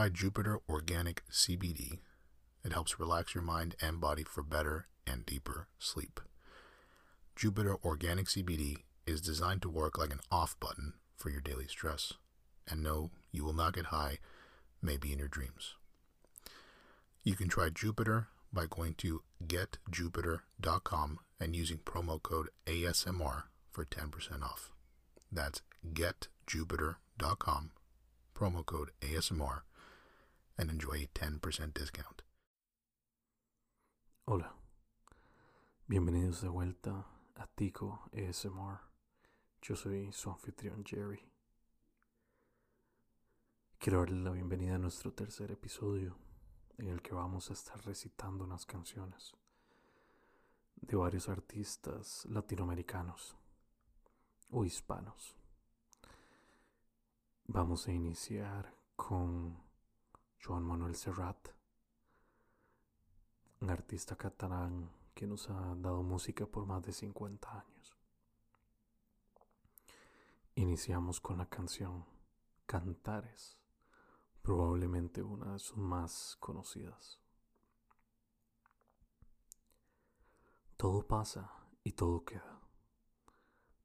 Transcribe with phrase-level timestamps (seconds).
[0.00, 1.98] Try Jupiter Organic CBD.
[2.64, 6.20] It helps relax your mind and body for better and deeper sleep.
[7.36, 12.14] Jupiter Organic CBD is designed to work like an off button for your daily stress.
[12.66, 14.20] And no, you will not get high,
[14.80, 15.74] maybe in your dreams.
[17.22, 24.42] You can try Jupiter by going to getjupiter.com and using promo code ASMR for 10%
[24.42, 24.70] off.
[25.30, 25.60] That's
[25.92, 27.72] getjupiter.com,
[28.34, 29.60] promo code ASMR,
[30.60, 32.22] and enjoy a 10% discount.
[34.26, 34.54] Hola,
[35.86, 37.06] bienvenidos de vuelta
[37.36, 38.78] a Tico ASMR.
[39.62, 41.26] Yo soy su anfitrión Jerry.
[43.78, 46.18] Quiero darle la bienvenida a nuestro tercer episodio
[46.76, 49.32] en el que vamos a estar recitando unas canciones
[50.76, 53.34] de varios artistas latinoamericanos
[54.50, 55.34] o hispanos.
[57.46, 59.69] Vamos a iniciar con
[60.42, 61.50] Joan Manuel Serrat,
[63.60, 67.94] un artista catalán que nos ha dado música por más de 50 años.
[70.54, 72.06] Iniciamos con la canción
[72.64, 73.60] Cantares,
[74.40, 77.20] probablemente una de sus más conocidas.
[80.78, 81.52] Todo pasa
[81.84, 82.62] y todo queda,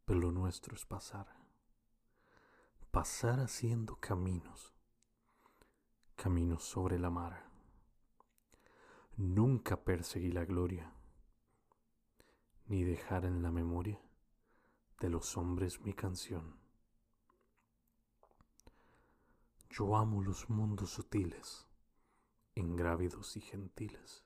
[0.05, 1.27] pero lo nuestro es pasar.
[2.91, 4.74] Pasar haciendo caminos,
[6.15, 7.49] caminos sobre la mar.
[9.17, 10.91] Nunca perseguí la gloria,
[12.67, 14.01] ni dejar en la memoria
[14.99, 16.59] de los hombres mi canción.
[19.69, 21.67] Yo amo los mundos sutiles,
[22.55, 24.23] ingrávidos y gentiles,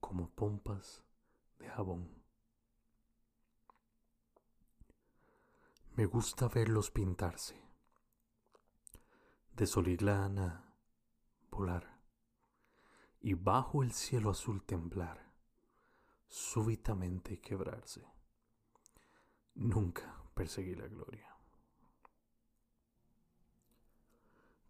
[0.00, 1.02] como pompas
[1.58, 2.22] de jabón.
[5.96, 7.60] Me gusta verlos pintarse,
[9.56, 10.67] de soliglana
[13.20, 15.32] y bajo el cielo azul temblar,
[16.28, 18.06] súbitamente quebrarse.
[19.54, 21.26] Nunca perseguí la gloria.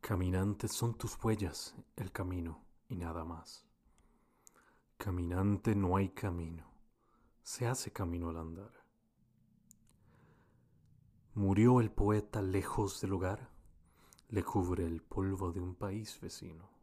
[0.00, 3.66] Caminantes son tus huellas, el camino y nada más.
[4.96, 6.64] Caminante no hay camino,
[7.42, 8.72] se hace camino al andar.
[11.34, 13.50] Murió el poeta lejos del hogar,
[14.30, 16.77] le cubre el polvo de un país vecino.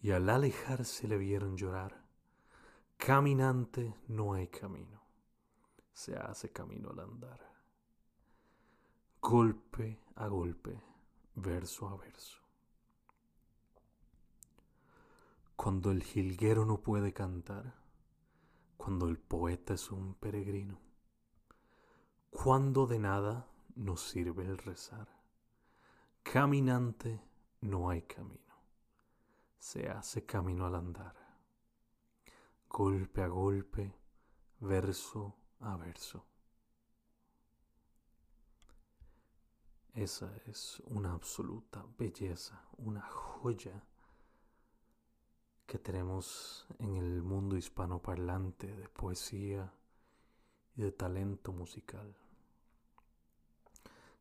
[0.00, 2.04] Y al alejarse le vieron llorar,
[2.96, 5.02] caminante no hay camino,
[5.92, 7.40] se hace camino al andar.
[9.20, 10.80] Golpe a golpe
[11.34, 12.38] verso a verso.
[15.56, 17.74] Cuando el jilguero no puede cantar,
[18.76, 20.80] cuando el poeta es un peregrino,
[22.30, 25.08] cuando de nada nos sirve el rezar,
[26.22, 27.20] caminante
[27.60, 28.47] no hay camino,
[29.58, 31.14] se hace camino al andar,
[32.68, 33.94] golpe a golpe,
[34.60, 36.24] verso a verso.
[39.94, 43.82] Esa es una absoluta belleza, una joya
[45.66, 49.72] que tenemos en el mundo hispanoparlante de poesía
[50.76, 52.16] y de talento musical.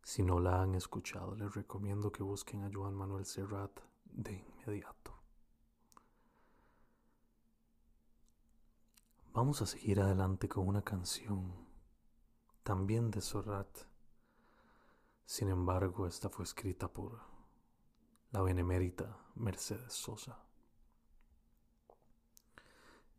[0.02, 5.17] Si no la han escuchado, les recomiendo que busquen a Joan Manuel Serrat de inmediato.
[9.38, 11.54] Vamos a seguir adelante con una canción
[12.64, 13.70] también de Serrat
[15.28, 17.22] sin embargo, esta fue escrita por
[18.32, 20.44] la benemérita Mercedes Sosa.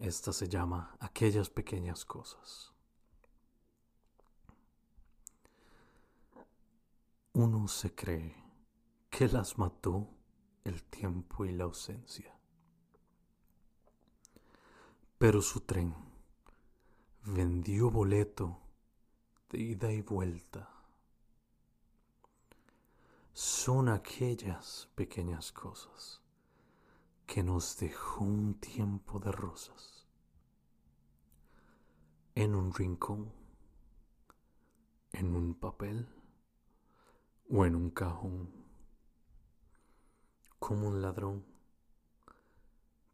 [0.01, 2.73] Esta se llama Aquellas pequeñas cosas.
[7.33, 8.35] Uno se cree
[9.09, 10.09] que las mató
[10.65, 12.37] el tiempo y la ausencia.
[15.19, 16.08] Pero su tren
[17.35, 18.59] vendió boleto
[19.51, 20.71] de ida y vuelta.
[23.35, 26.23] Son aquellas pequeñas cosas
[27.27, 30.07] que nos dejó un tiempo de rosas.
[32.35, 33.31] En un rincón,
[35.13, 36.09] en un papel
[37.51, 38.51] o en un cajón.
[40.59, 41.45] Como un ladrón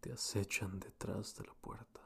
[0.00, 2.03] te acechan detrás de la puerta,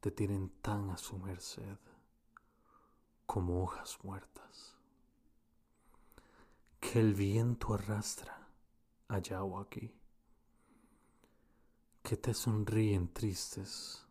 [0.00, 1.78] te tienen tan a su merced
[3.26, 4.76] como hojas muertas
[6.80, 8.48] que el viento arrastra
[9.08, 9.94] allá o aquí,
[12.02, 14.06] que te sonríen tristes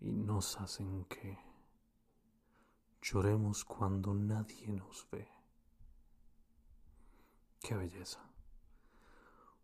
[0.00, 1.38] y nos hacen que
[3.00, 5.28] lloremos cuando nadie nos ve.
[7.60, 8.20] Qué belleza.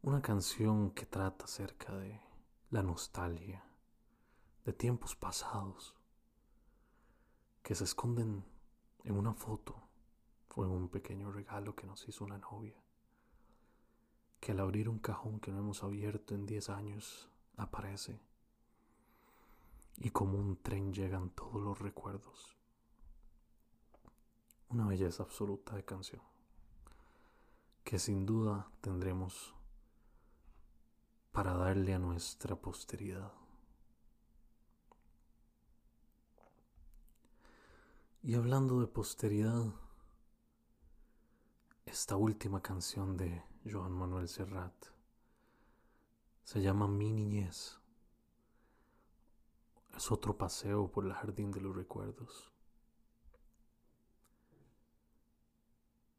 [0.02, 2.20] Una canción que trata acerca de
[2.70, 3.64] la nostalgia,
[4.64, 5.94] de tiempos pasados,
[7.62, 8.44] que se esconden
[9.04, 9.76] en una foto
[10.54, 12.76] o en un pequeño regalo que nos hizo una novia,
[14.40, 18.20] que al abrir un cajón que no hemos abierto en 10 años aparece
[19.98, 22.56] y como un tren llegan todos los recuerdos.
[24.68, 26.22] Una belleza absoluta de canción
[27.84, 29.54] que sin duda tendremos
[31.32, 33.32] para darle a nuestra posteridad.
[38.24, 39.74] Y hablando de posteridad,
[41.84, 44.72] esta última canción de Joan Manuel Serrat
[46.44, 47.80] se llama Mi Niñez.
[49.96, 52.52] Es otro paseo por el jardín de los recuerdos.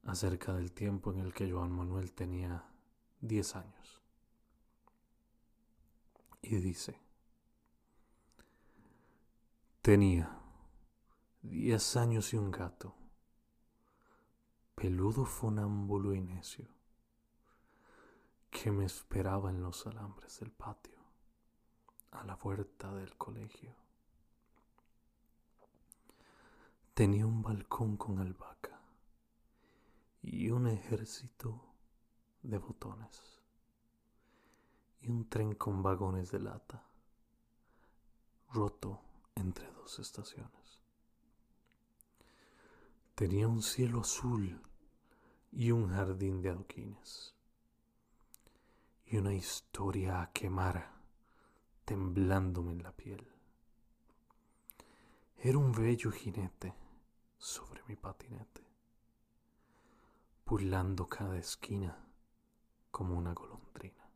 [0.04, 2.66] Acerca del tiempo en el que Joan Manuel tenía
[3.22, 4.02] 10 años.
[6.42, 7.00] Y dice,
[9.82, 10.43] tenía
[11.44, 12.96] 10 años y un gato,
[14.76, 16.70] peludo fonámbulo y necio,
[18.50, 20.98] que me esperaba en los alambres del patio
[22.12, 23.76] a la puerta del colegio.
[26.94, 28.80] Tenía un balcón con albahaca
[30.22, 31.62] y un ejército
[32.42, 33.42] de botones
[35.02, 36.86] y un tren con vagones de lata
[38.54, 39.02] roto
[39.36, 40.63] entre dos estaciones.
[43.16, 44.60] Tenía un cielo azul
[45.52, 47.36] y un jardín de adoquines.
[49.06, 50.92] Y una historia a quemar
[51.86, 53.28] temblándome en la piel.
[55.38, 56.74] Era un bello jinete
[57.38, 58.66] sobre mi patinete,
[60.46, 61.96] burlando cada esquina
[62.90, 64.10] como una golondrina,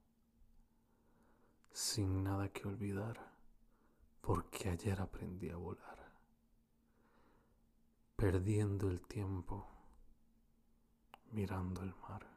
[1.71, 3.33] sin nada que olvidar,
[4.21, 5.96] porque ayer aprendí a volar,
[8.17, 9.67] perdiendo el tiempo
[11.31, 12.27] mirando el mar.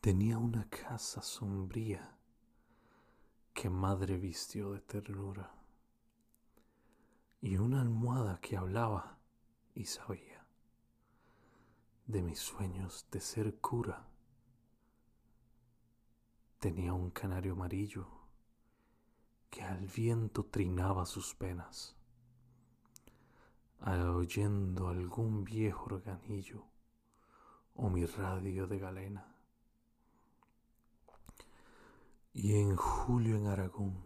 [0.00, 2.18] Tenía una casa sombría
[3.54, 5.54] que madre vistió de ternura
[7.40, 9.20] y una almohada que hablaba
[9.74, 10.44] y sabía
[12.06, 14.08] de mis sueños de ser cura.
[16.58, 18.08] Tenía un canario amarillo
[19.50, 21.96] que al viento trinaba sus penas,
[23.84, 26.64] oyendo algún viejo organillo
[27.74, 29.32] o mi radio de galena.
[32.32, 34.02] Y en julio en Aragón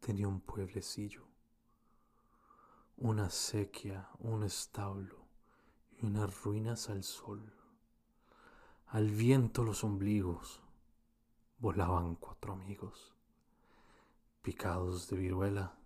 [0.00, 1.26] tenía un pueblecillo,
[2.96, 5.26] una sequía, un establo
[5.98, 7.54] y unas ruinas al sol.
[8.86, 10.62] Al viento los ombligos
[11.58, 13.14] volaban cuatro amigos,
[14.42, 15.78] picados de viruela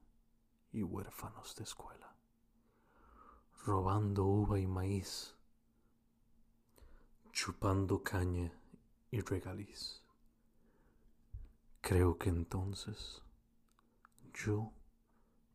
[0.73, 2.12] y huérfanos de escuela,
[3.65, 5.37] robando uva y maíz,
[7.31, 8.53] chupando caña
[9.13, 10.03] y regaliz.
[11.81, 13.23] Creo que entonces
[14.35, 14.73] yo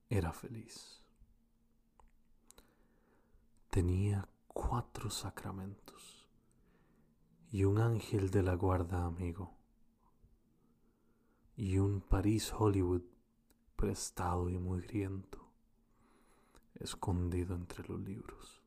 [0.09, 1.01] era feliz.
[3.69, 6.29] Tenía cuatro sacramentos
[7.51, 9.53] y un ángel de la guarda amigo
[11.57, 13.03] y un París Hollywood
[13.75, 15.46] prestado y mugriento
[16.79, 18.61] escondido entre los libros.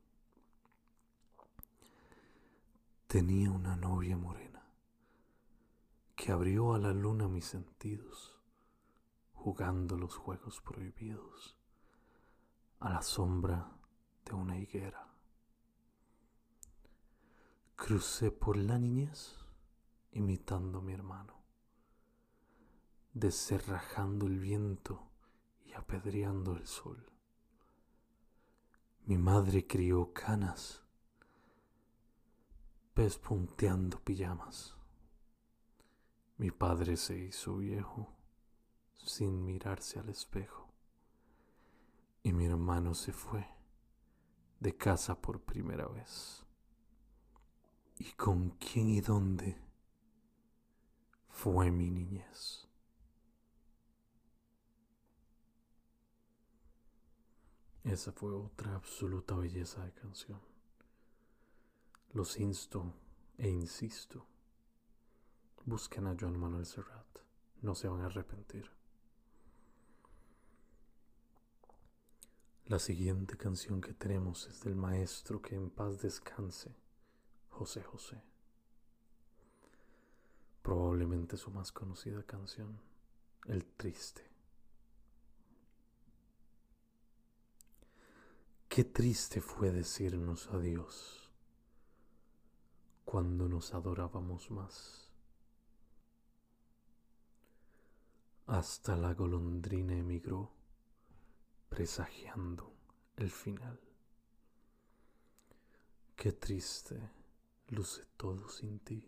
[3.07, 4.63] Tenía una novia morena
[6.15, 8.39] que abrió a la luna mis sentidos,
[9.33, 11.57] jugando los juegos prohibidos
[12.79, 13.75] a la sombra
[14.25, 15.07] de una higuera.
[17.75, 19.37] Crucé por la niñez
[20.11, 21.41] imitando a mi hermano,
[23.13, 25.09] deserrajando el viento
[25.65, 27.11] y apedreando el sol.
[29.11, 30.81] Mi madre crió canas,
[32.93, 34.77] pespunteando pijamas.
[36.37, 38.07] Mi padre se hizo viejo
[38.95, 40.71] sin mirarse al espejo
[42.23, 43.45] y mi hermano se fue
[44.61, 46.45] de casa por primera vez.
[47.97, 49.57] ¿Y con quién y dónde
[51.27, 52.70] fue mi niñez?
[57.83, 60.39] Esa fue otra absoluta belleza de canción.
[62.13, 62.93] Los insto
[63.37, 64.27] e insisto
[65.65, 67.19] Busquen a Joan Manuel Serrat,
[67.61, 68.67] no se van a arrepentir.
[72.65, 76.75] La siguiente canción que tenemos es del maestro que en paz descanse,
[77.49, 78.23] José José.
[80.63, 82.79] Probablemente su más conocida canción,
[83.45, 84.30] El Triste.
[88.73, 91.29] Qué triste fue decirnos adiós
[93.03, 95.11] cuando nos adorábamos más.
[98.47, 100.53] Hasta la golondrina emigró,
[101.67, 102.73] presagiando
[103.17, 103.77] el final.
[106.15, 107.11] Qué triste
[107.67, 109.05] luce todo sin ti.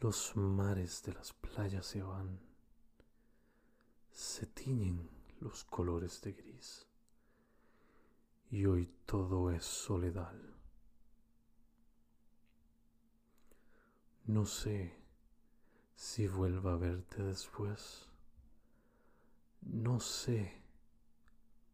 [0.00, 2.40] Los mares de las playas se van,
[4.12, 6.87] se tiñen los colores de gris,
[8.50, 10.34] y hoy todo es soledad.
[14.24, 14.94] No sé
[15.94, 18.08] si vuelva a verte después.
[19.62, 20.62] No sé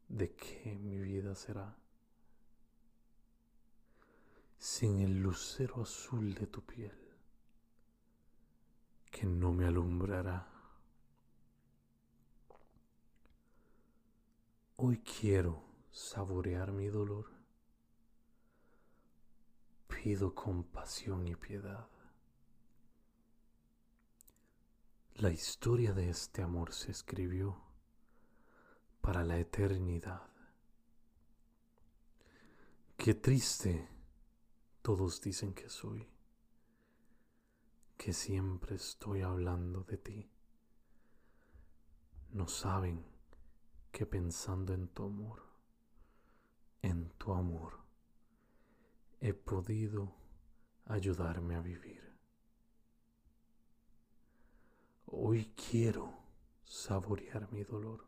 [0.08, 1.76] de qué mi vida será
[4.64, 6.98] sin el lucero azul de tu piel
[9.10, 10.48] que no me alumbrará.
[14.76, 17.30] Hoy quiero saborear mi dolor.
[19.86, 21.88] Pido compasión y piedad.
[25.14, 27.62] La historia de este amor se escribió
[29.00, 30.28] para la eternidad.
[32.96, 33.88] Qué triste
[34.82, 36.10] todos dicen que soy
[37.96, 40.28] que siempre estoy hablando de ti.
[42.32, 43.06] No saben
[43.92, 45.53] que pensando en tu amor,
[46.84, 47.78] en tu amor,
[49.18, 50.14] he podido
[50.84, 52.14] ayudarme a vivir.
[55.06, 56.12] Hoy quiero
[56.62, 58.04] saborear mi dolor.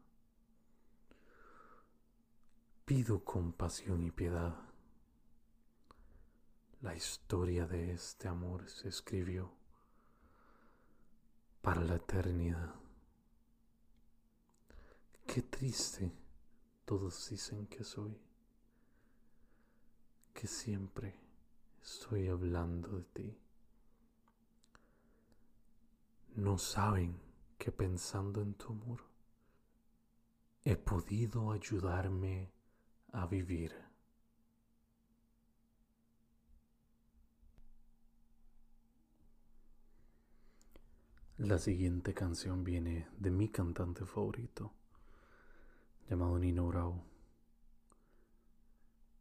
[2.84, 4.54] Pido compasión y piedad.
[6.82, 9.54] La historia de este amor se escribió
[11.62, 12.74] para la eternidad.
[15.26, 16.12] Qué triste
[16.84, 18.25] todos dicen que soy,
[20.36, 21.14] que siempre
[21.82, 23.38] estoy hablando de ti.
[26.34, 27.18] No saben
[27.56, 29.00] que pensando en tu amor
[30.62, 32.52] he podido ayudarme
[33.12, 33.72] a vivir.
[41.38, 44.74] La siguiente canción viene de mi cantante favorito,
[46.10, 47.15] llamado Nino Bravo.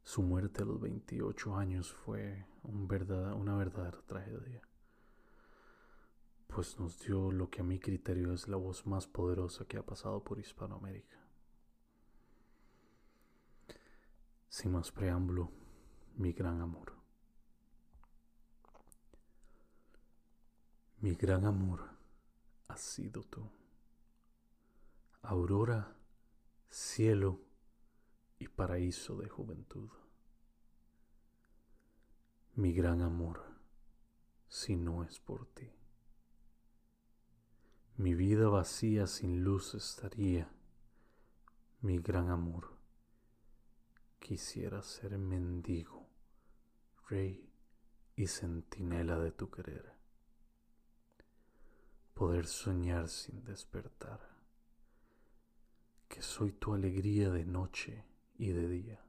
[0.06, 2.88] Su muerte a los 28 años fue un
[3.36, 4.62] una verdadera tragedia,
[6.46, 9.84] pues nos dio lo que a mi criterio es la voz más poderosa que ha
[9.84, 11.18] pasado por Hispanoamérica.
[14.48, 15.52] Sin más preámbulo,
[16.18, 16.94] mi gran amor.
[21.02, 21.82] Mi gran amor
[22.68, 23.50] has sido tú.
[25.24, 25.98] Aurora,
[26.70, 27.45] cielo
[28.40, 29.90] y paraíso de juventud.
[32.56, 33.44] Mi gran amor,
[34.48, 35.70] si no es por ti.
[37.98, 40.50] Mi vida vacía sin luz estaría,
[41.82, 42.78] mi gran amor.
[44.20, 46.08] Quisiera ser mendigo,
[47.10, 47.50] rey
[48.16, 49.96] y centinela de tu querer
[52.16, 54.22] poder soñar sin despertar,
[56.08, 58.06] que soy tu alegría de noche
[58.38, 59.06] y de día,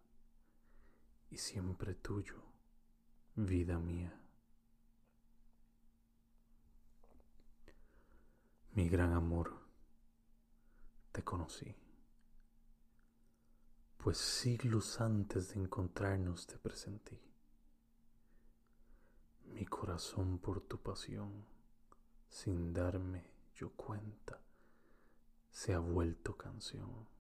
[1.31, 2.37] y siempre tuyo,
[3.35, 4.21] vida mía.
[8.73, 9.59] Mi gran amor,
[11.13, 11.75] te conocí,
[13.97, 17.19] pues siglos antes de encontrarnos te presentí.
[19.47, 21.47] Mi corazón por tu pasión
[22.29, 24.39] sin darme yo cuenta,
[25.51, 27.16] se ha vuelto canción.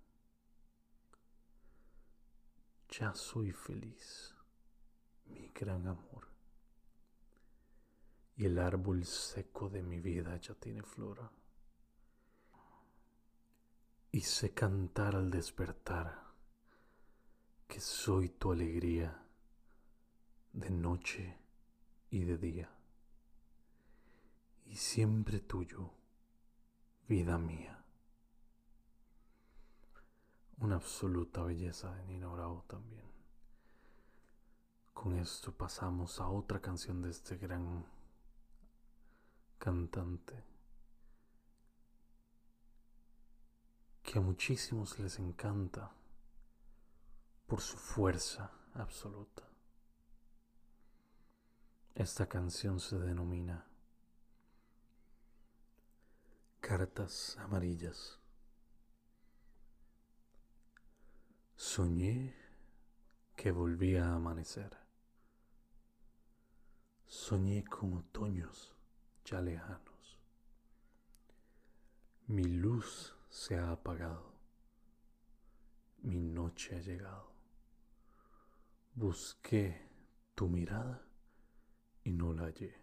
[2.90, 4.34] Ya soy feliz,
[5.26, 6.28] mi gran amor,
[8.36, 11.30] y el árbol seco de mi vida ya tiene flora.
[14.12, 16.24] Y sé cantar al despertar
[17.68, 19.22] que soy tu alegría
[20.52, 21.38] de noche
[22.10, 22.76] y de día
[24.66, 25.90] y siempre tuyo,
[27.08, 27.84] vida mía.
[30.58, 33.04] Una absoluta belleza de Nino Bravo también.
[34.94, 37.84] Con esto pasamos a otra canción de este gran
[39.58, 40.42] cantante
[44.02, 45.92] que a muchísimos les encanta
[47.46, 49.42] por su fuerza absoluta.
[51.94, 53.66] Esta canción se denomina
[56.60, 58.18] Cartas Amarillas.
[61.56, 62.34] Soñé
[63.34, 64.76] que volvía a amanecer.
[67.06, 68.76] Soñé con otoños
[69.24, 70.18] ya lejanos.
[72.26, 74.34] Mi luz se ha apagado.
[76.02, 77.32] Mi noche ha llegado.
[78.94, 79.80] Busqué
[80.34, 81.08] tu mirada
[82.04, 82.74] y no la hallé.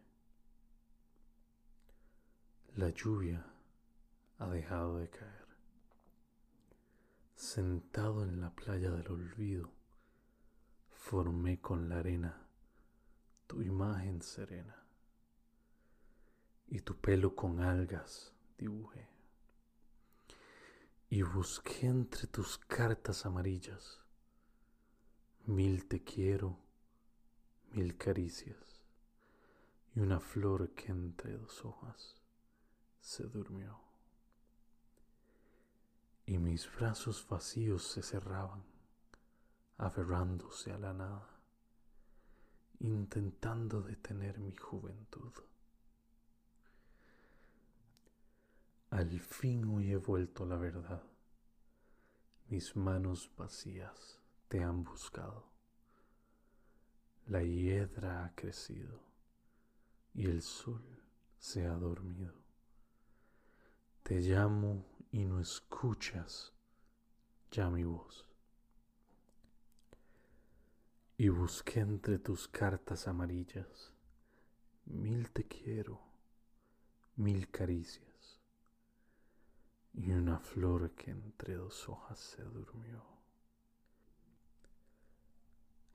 [2.75, 3.45] La lluvia
[4.39, 5.42] ha dejado de caer.
[7.43, 9.69] Sentado en la playa del olvido,
[10.89, 12.47] formé con la arena
[13.47, 14.87] tu imagen serena
[16.67, 19.09] y tu pelo con algas dibujé.
[21.09, 23.99] Y busqué entre tus cartas amarillas
[25.43, 26.57] mil te quiero,
[27.73, 28.85] mil caricias
[29.93, 32.15] y una flor que entre dos hojas
[33.01, 33.92] se durmió.
[36.25, 38.63] Y mis brazos vacíos se cerraban,
[39.77, 41.29] aferrándose a la nada,
[42.79, 45.33] intentando detener mi juventud.
[48.89, 51.03] Al fin hoy he vuelto la verdad.
[52.47, 55.51] Mis manos vacías te han buscado.
[57.25, 58.99] La hiedra ha crecido
[60.13, 60.83] y el sol
[61.39, 62.42] se ha dormido.
[64.03, 66.53] Te llamo y no escuchas
[67.51, 68.27] ya mi voz.
[71.17, 73.93] Y busqué entre tus cartas amarillas
[74.85, 76.01] mil te quiero,
[77.15, 78.41] mil caricias
[79.93, 83.03] y una flor que entre dos hojas se durmió.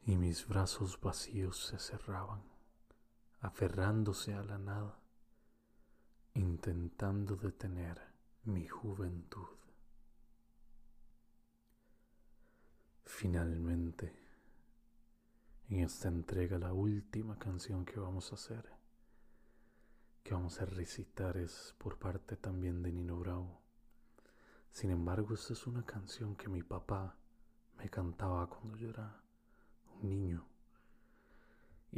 [0.06, 2.42] Y mis brazos vacíos se cerraban
[3.40, 4.98] aferrándose a la nada,
[6.38, 8.01] intentando detener
[8.44, 9.57] mi juventud.
[13.05, 14.14] Finalmente,
[15.68, 18.64] en esta entrega, la última canción que vamos a hacer,
[20.22, 23.61] que vamos a recitar, es por parte también de Nino Bravo.
[24.70, 27.16] Sin embargo, esta es una canción que mi papá
[27.79, 29.20] me cantaba cuando yo era
[30.01, 30.46] un niño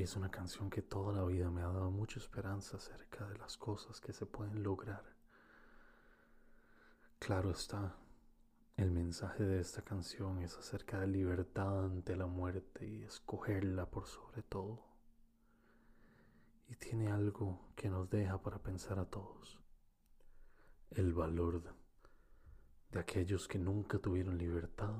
[0.00, 3.36] y es una canción que toda la vida me ha dado mucha esperanza acerca de
[3.36, 5.04] las cosas que se pueden lograr.
[7.18, 7.98] Claro está,
[8.78, 14.06] el mensaje de esta canción es acerca de libertad ante la muerte y escogerla por
[14.06, 14.86] sobre todo.
[16.70, 19.60] Y tiene algo que nos deja para pensar a todos.
[20.92, 21.62] El valor
[22.90, 24.96] de aquellos que nunca tuvieron libertad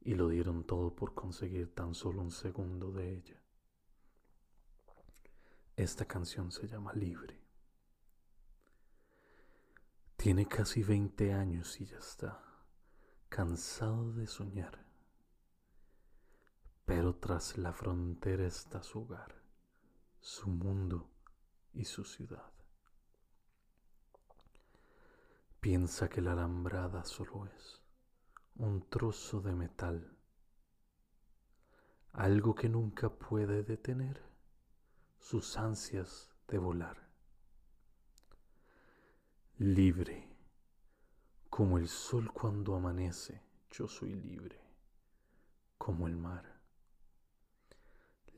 [0.00, 3.39] y lo dieron todo por conseguir tan solo un segundo de ella.
[5.80, 7.40] Esta canción se llama Libre.
[10.14, 12.44] Tiene casi 20 años y ya está,
[13.30, 14.84] cansado de soñar.
[16.84, 19.34] Pero tras la frontera está su hogar,
[20.20, 21.08] su mundo
[21.72, 22.52] y su ciudad.
[25.60, 27.80] Piensa que la alambrada solo es
[28.56, 30.14] un trozo de metal,
[32.12, 34.29] algo que nunca puede detener
[35.20, 37.08] sus ansias de volar.
[39.58, 40.28] Libre,
[41.50, 44.58] como el sol cuando amanece, yo soy libre,
[45.78, 46.60] como el mar.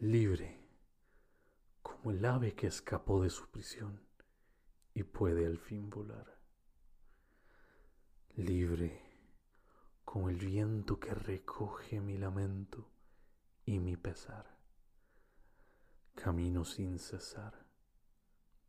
[0.01, 0.69] Libre,
[1.81, 4.05] como el ave que escapó de su prisión
[4.93, 6.39] y puede al fin volar.
[8.35, 9.01] Libre,
[10.05, 12.91] como el viento que recoge mi lamento
[13.65, 14.52] y mi pesar
[16.15, 17.67] camino sin cesar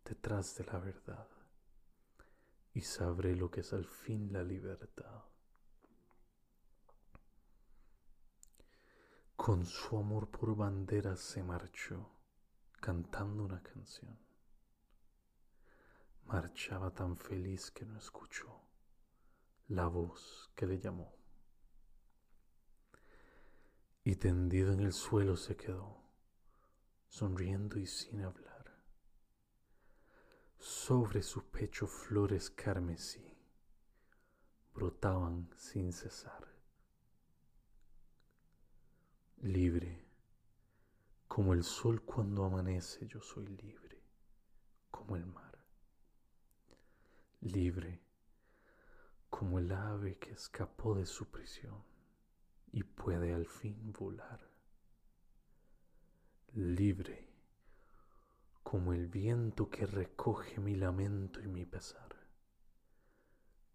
[0.03, 1.27] detrás de la verdad
[2.73, 5.23] y sabré lo que es al fin la libertad.
[9.35, 12.09] Con su amor por bandera se marchó
[12.79, 14.17] cantando una canción.
[16.25, 18.61] Marchaba tan feliz que no escuchó
[19.67, 21.13] la voz que le llamó.
[24.03, 26.02] Y tendido en el suelo se quedó
[27.13, 28.73] sonriendo y sin hablar.
[30.57, 33.37] Sobre su pecho flores carmesí
[34.73, 36.47] brotaban sin cesar.
[39.43, 40.03] Libre,
[41.27, 44.01] como el sol cuando amanece, yo soy libre,
[44.89, 45.63] como el mar.
[47.41, 48.01] Libre,
[49.29, 51.83] como el ave que escapó de su prisión
[52.71, 54.52] y puede al fin volar
[56.53, 57.27] libre
[58.61, 62.15] como el viento que recoge mi lamento y mi pesar.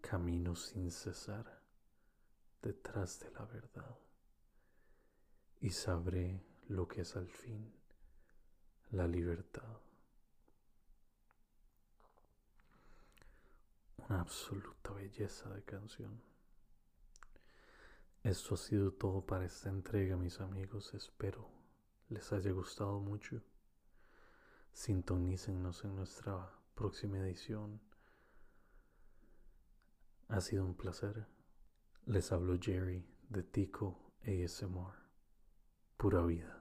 [0.01, 1.63] Camino sin cesar
[2.63, 3.99] detrás de la verdad
[5.61, 7.73] y sabré lo que es al fin
[8.91, 9.81] la libertad.
[14.09, 16.23] Una absoluta belleza de canción.
[18.23, 20.95] Esto ha sido todo para esta entrega, mis amigos.
[20.95, 21.58] Espero
[22.11, 23.43] les haya gustado mucho.
[24.73, 27.81] Sintonícennos en nuestra próxima edición.
[30.29, 31.27] Ha sido un placer.
[32.07, 34.95] Les hablo Jerry de Tico ASMR.
[35.97, 36.58] Pura vida.